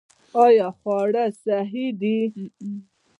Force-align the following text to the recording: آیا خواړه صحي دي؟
آیا 0.45 0.67
خواړه 0.77 1.25
صحي 1.43 1.87
دي؟ 1.99 2.17